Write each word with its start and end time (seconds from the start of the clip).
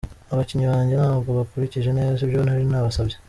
Abakinnyi 0.33 0.65
banjye 0.73 0.93
ntabwo 1.01 1.29
bakurikije 1.37 1.89
neza 1.99 2.19
ibyo 2.25 2.39
nari 2.43 2.63
nabasabye. 2.71 3.15